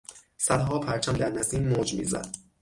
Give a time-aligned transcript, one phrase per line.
[0.37, 2.35] صدها پرچم در نسیم موج میزد.